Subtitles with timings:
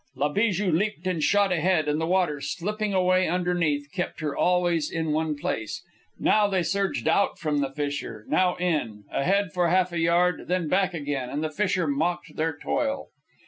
[0.15, 4.89] La Bijou leaped and shot ahead, and the water, slipping away underneath, kept her always
[4.89, 5.83] in one place.
[6.17, 10.67] Now they surged out from the fissure, now in; ahead for half a yard, then
[10.67, 13.09] back again; and the fissure mocked their toil.